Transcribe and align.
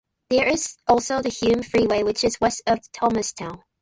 There 0.31 0.47
is 0.47 0.77
also 0.87 1.21
the 1.21 1.29
Hume 1.29 1.61
Freeway 1.61 2.01
which 2.01 2.23
is 2.23 2.41
West 2.41 2.63
of 2.65 2.79
Thomastown. 2.91 3.61